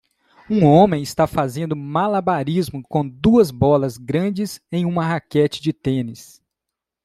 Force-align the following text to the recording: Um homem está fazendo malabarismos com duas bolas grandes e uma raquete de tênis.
Um 0.49 0.65
homem 0.65 1.03
está 1.03 1.27
fazendo 1.27 1.75
malabarismos 1.75 2.81
com 2.89 3.07
duas 3.07 3.51
bolas 3.51 3.99
grandes 3.99 4.59
e 4.71 4.83
uma 4.83 5.05
raquete 5.05 5.61
de 5.61 5.71
tênis. 5.71 6.41